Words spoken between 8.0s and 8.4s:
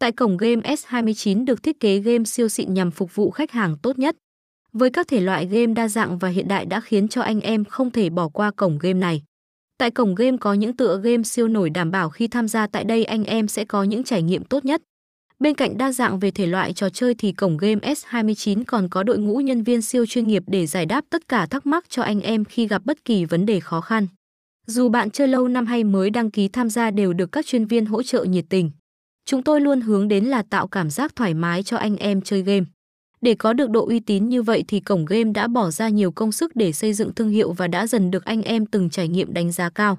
bỏ